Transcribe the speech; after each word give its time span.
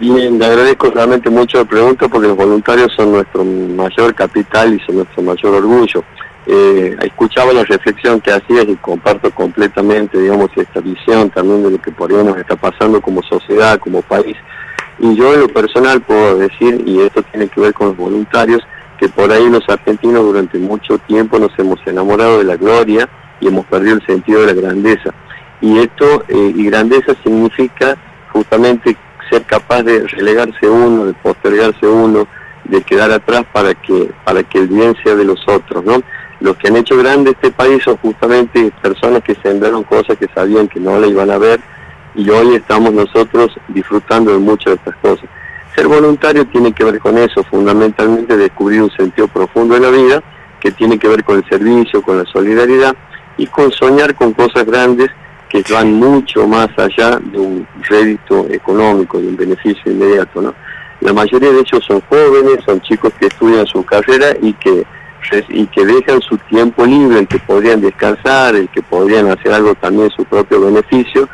Bien, 0.00 0.38
le 0.38 0.44
agradezco 0.44 0.90
realmente 0.90 1.30
mucho 1.30 1.58
la 1.58 1.64
pregunta 1.64 2.08
porque 2.08 2.26
los 2.26 2.36
voluntarios 2.36 2.92
son 2.96 3.12
nuestro 3.12 3.44
mayor 3.44 4.12
capital 4.12 4.74
y 4.74 4.80
son 4.80 4.96
nuestro 4.96 5.22
mayor 5.22 5.54
orgullo. 5.54 6.02
Eh, 6.46 6.96
escuchaba 7.02 7.52
la 7.52 7.62
reflexión 7.62 8.20
que 8.20 8.32
hacías 8.32 8.66
y 8.68 8.74
comparto 8.76 9.30
completamente, 9.30 10.18
digamos, 10.18 10.50
esta 10.56 10.80
visión 10.80 11.30
también 11.30 11.62
de 11.62 11.70
lo 11.70 11.80
que 11.80 11.92
por 11.92 12.10
ahí 12.10 12.24
nos 12.24 12.36
está 12.36 12.56
pasando 12.56 13.00
como 13.00 13.22
sociedad, 13.22 13.78
como 13.78 14.02
país. 14.02 14.36
Y 14.98 15.14
yo 15.14 15.32
en 15.32 15.40
lo 15.40 15.48
personal 15.48 16.00
puedo 16.02 16.38
decir, 16.38 16.82
y 16.84 17.00
esto 17.00 17.22
tiene 17.22 17.48
que 17.48 17.60
ver 17.60 17.72
con 17.72 17.88
los 17.88 17.96
voluntarios, 17.96 18.62
que 18.98 19.08
por 19.08 19.30
ahí 19.30 19.48
los 19.48 19.66
argentinos 19.68 20.24
durante 20.24 20.58
mucho 20.58 20.98
tiempo 20.98 21.38
nos 21.38 21.56
hemos 21.56 21.78
enamorado 21.86 22.38
de 22.38 22.44
la 22.44 22.56
gloria 22.56 23.08
y 23.40 23.46
hemos 23.46 23.64
perdido 23.66 23.94
el 23.94 24.06
sentido 24.06 24.40
de 24.44 24.54
la 24.54 24.60
grandeza. 24.60 25.14
Y 25.60 25.78
esto, 25.78 26.24
eh, 26.28 26.52
y 26.54 26.64
grandeza 26.66 27.14
significa 27.22 27.96
justamente 28.32 28.96
ser 29.30 29.42
capaz 29.42 29.82
de 29.82 30.06
relegarse 30.06 30.68
uno, 30.68 31.06
de 31.06 31.14
postergarse 31.14 31.86
uno, 31.86 32.26
de 32.64 32.82
quedar 32.82 33.10
atrás 33.10 33.44
para 33.52 33.74
que, 33.74 34.10
para 34.24 34.42
que 34.42 34.58
el 34.58 34.68
bien 34.68 34.96
sea 35.02 35.14
de 35.14 35.24
los 35.24 35.46
otros, 35.46 35.84
¿no? 35.84 36.02
Los 36.40 36.56
que 36.56 36.68
han 36.68 36.76
hecho 36.76 36.96
grande 36.96 37.30
este 37.30 37.50
país 37.50 37.82
son 37.82 37.96
justamente 37.98 38.72
personas 38.82 39.22
que 39.22 39.34
sembraron 39.36 39.82
cosas 39.84 40.18
que 40.18 40.28
sabían 40.34 40.68
que 40.68 40.80
no 40.80 40.98
le 40.98 41.08
iban 41.08 41.30
a 41.30 41.38
ver 41.38 41.60
y 42.14 42.28
hoy 42.30 42.54
estamos 42.54 42.92
nosotros 42.92 43.52
disfrutando 43.68 44.32
de 44.32 44.38
muchas 44.38 44.66
de 44.66 44.74
estas 44.74 44.96
cosas. 44.96 45.28
Ser 45.74 45.88
voluntario 45.88 46.46
tiene 46.46 46.72
que 46.72 46.84
ver 46.84 47.00
con 47.00 47.18
eso, 47.18 47.42
fundamentalmente 47.44 48.36
descubrir 48.36 48.82
un 48.82 48.90
sentido 48.92 49.26
profundo 49.28 49.74
de 49.74 49.80
la 49.80 49.90
vida 49.90 50.22
que 50.60 50.70
tiene 50.70 50.98
que 50.98 51.08
ver 51.08 51.24
con 51.24 51.38
el 51.38 51.48
servicio, 51.48 52.02
con 52.02 52.18
la 52.18 52.24
solidaridad 52.26 52.94
y 53.36 53.46
con 53.46 53.72
soñar 53.72 54.14
con 54.14 54.32
cosas 54.32 54.64
grandes 54.64 55.10
que 55.62 55.72
van 55.72 55.92
mucho 55.94 56.48
más 56.48 56.68
allá 56.76 57.20
de 57.20 57.38
un 57.38 57.66
rédito 57.88 58.46
económico, 58.50 59.20
de 59.20 59.28
un 59.28 59.36
beneficio 59.36 59.92
inmediato. 59.92 60.52
La 61.00 61.12
mayoría 61.12 61.52
de 61.52 61.60
ellos 61.60 61.84
son 61.86 62.00
jóvenes, 62.08 62.58
son 62.64 62.80
chicos 62.80 63.12
que 63.20 63.26
estudian 63.26 63.66
su 63.66 63.84
carrera 63.84 64.34
y 64.42 64.52
que, 64.54 64.84
y 65.50 65.66
que 65.66 65.86
dejan 65.86 66.20
su 66.22 66.36
tiempo 66.38 66.84
libre, 66.84 67.20
el 67.20 67.28
que 67.28 67.38
podrían 67.38 67.80
descansar, 67.80 68.56
el 68.56 68.68
que 68.68 68.82
podrían 68.82 69.30
hacer 69.30 69.52
algo 69.52 69.74
también 69.76 70.10
su 70.10 70.24
propio 70.24 70.60
beneficio, 70.60 71.28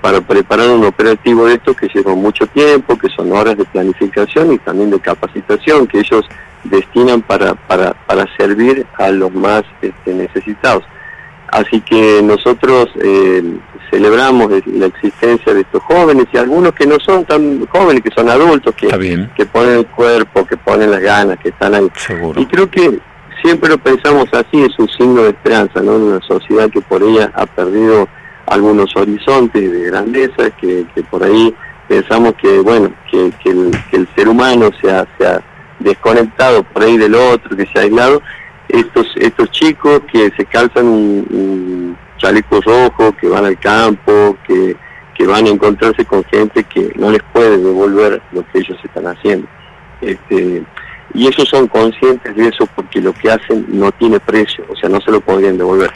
para 0.00 0.20
preparar 0.20 0.70
un 0.70 0.84
operativo 0.84 1.46
de 1.46 1.54
esto 1.54 1.74
que 1.74 1.88
lleva 1.88 2.14
mucho 2.14 2.46
tiempo, 2.46 2.96
que 2.96 3.08
son 3.08 3.32
horas 3.32 3.58
de 3.58 3.64
planificación 3.64 4.52
y 4.52 4.58
también 4.58 4.90
de 4.90 5.00
capacitación 5.00 5.86
que 5.86 5.98
ellos 5.98 6.24
destinan 6.64 7.20
para, 7.22 7.54
para, 7.54 7.92
para 8.06 8.24
servir 8.36 8.86
a 8.98 9.10
los 9.10 9.32
más 9.32 9.64
este, 9.82 10.14
necesitados. 10.14 10.84
Así 11.56 11.80
que 11.80 12.20
nosotros 12.22 12.86
eh, 13.02 13.42
celebramos 13.90 14.52
la 14.66 14.86
existencia 14.86 15.54
de 15.54 15.62
estos 15.62 15.82
jóvenes 15.84 16.26
y 16.30 16.36
algunos 16.36 16.74
que 16.74 16.86
no 16.86 17.00
son 17.00 17.24
tan 17.24 17.64
jóvenes, 17.68 18.02
que 18.02 18.10
son 18.10 18.28
adultos, 18.28 18.74
que, 18.74 18.88
que 19.34 19.46
ponen 19.46 19.78
el 19.78 19.86
cuerpo, 19.86 20.44
que 20.44 20.58
ponen 20.58 20.90
las 20.90 21.00
ganas, 21.00 21.38
que 21.38 21.48
están 21.48 21.74
ahí. 21.74 21.88
Y 22.36 22.44
creo 22.44 22.70
que 22.70 23.00
siempre 23.42 23.70
lo 23.70 23.78
pensamos 23.78 24.26
así, 24.34 24.64
es 24.64 24.78
un 24.78 24.88
signo 24.90 25.22
de 25.22 25.30
esperanza, 25.30 25.80
¿no? 25.80 25.96
En 25.96 26.02
una 26.02 26.20
sociedad 26.20 26.68
que 26.68 26.82
por 26.82 27.02
ella 27.02 27.32
ha 27.34 27.46
perdido 27.46 28.06
algunos 28.48 28.94
horizontes 28.94 29.72
de 29.72 29.84
grandeza, 29.84 30.50
que, 30.60 30.84
por 31.10 31.24
ahí 31.24 31.54
pensamos 31.88 32.34
que, 32.34 32.58
bueno, 32.60 32.92
que, 33.10 33.32
el, 33.46 34.08
ser 34.14 34.28
humano 34.28 34.68
se 34.78 34.90
ha, 34.90 35.06
se 35.16 35.26
ha 35.26 35.42
desconectado 35.78 36.64
por 36.64 36.82
ahí 36.82 36.98
del 36.98 37.14
otro, 37.14 37.56
que 37.56 37.64
se 37.66 37.78
ha 37.78 37.82
aislado, 37.82 38.20
estos 38.68 39.06
estos 39.16 39.50
chicos 39.50 40.00
que 40.10 40.30
se 40.36 40.44
calzan 40.44 40.86
un, 40.86 41.96
chaleco 42.18 42.60
rojo, 42.62 43.12
que 43.20 43.28
van 43.28 43.44
al 43.44 43.58
campo, 43.58 44.36
que, 44.46 44.74
que 45.14 45.26
van 45.26 45.46
a 45.46 45.50
encontrarse 45.50 46.04
con 46.06 46.24
gente 46.24 46.64
que 46.64 46.90
no 46.96 47.10
les 47.10 47.22
puede 47.32 47.58
devolver 47.58 48.22
lo 48.32 48.42
que 48.48 48.60
ellos 48.60 48.78
están 48.82 49.06
haciendo. 49.06 49.46
Este, 50.00 50.64
y 51.14 51.26
ellos 51.26 51.48
son 51.48 51.66
conscientes 51.68 52.34
de 52.34 52.48
eso 52.48 52.66
porque 52.74 53.00
lo 53.00 53.12
que 53.12 53.30
hacen 53.30 53.66
no 53.68 53.92
tiene 53.92 54.20
precio, 54.20 54.64
o 54.68 54.76
sea, 54.76 54.88
no 54.88 55.00
se 55.00 55.10
lo 55.10 55.20
podrían 55.20 55.56
devolver. 55.58 55.90